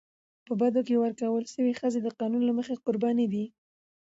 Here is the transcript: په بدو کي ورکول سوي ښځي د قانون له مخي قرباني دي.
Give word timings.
په 0.45 0.53
بدو 0.59 0.81
کي 0.87 0.95
ورکول 1.03 1.43
سوي 1.55 1.73
ښځي 1.79 1.99
د 2.03 2.07
قانون 2.19 2.41
له 2.45 2.53
مخي 2.57 2.75
قرباني 2.85 3.25
دي. 3.33 3.45